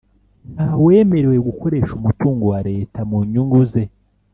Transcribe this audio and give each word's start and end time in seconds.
nta 0.53 0.67
wemerewe 0.83 1.37
gukoresha 1.47 1.91
umutungo 1.95 2.43
wareta 2.51 2.99
munyunguze. 3.09 3.81